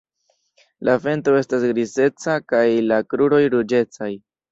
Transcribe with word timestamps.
La 0.87 0.93
ventro 1.01 1.35
estas 1.41 1.65
grizeca 1.71 2.37
kaj 2.53 2.63
la 2.93 2.99
kruroj 3.13 3.43
ruĝecaj. 3.57 4.09